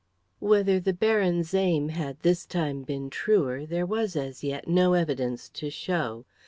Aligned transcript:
Whether 0.39 0.79
the 0.79 0.93
Baron's 0.95 1.53
aim 1.53 1.89
had 1.89 2.19
this 2.21 2.47
time 2.47 2.81
been 2.81 3.11
truer 3.11 3.67
there 3.67 3.85
was, 3.85 4.15
as 4.15 4.43
yet, 4.43 4.67
no 4.67 4.93
evidence 4.95 5.47
to 5.49 5.69
show. 5.69 6.25